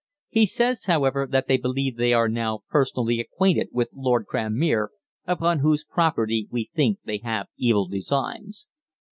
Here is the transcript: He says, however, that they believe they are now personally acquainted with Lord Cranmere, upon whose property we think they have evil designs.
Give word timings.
He 0.29 0.47
says, 0.47 0.85
however, 0.85 1.27
that 1.29 1.47
they 1.47 1.57
believe 1.57 1.95
they 1.95 2.11
are 2.11 2.27
now 2.27 2.61
personally 2.69 3.19
acquainted 3.19 3.69
with 3.71 3.89
Lord 3.93 4.25
Cranmere, 4.25 4.89
upon 5.27 5.59
whose 5.59 5.83
property 5.85 6.47
we 6.49 6.71
think 6.73 6.97
they 7.05 7.19
have 7.19 7.49
evil 7.59 7.87
designs. 7.87 8.67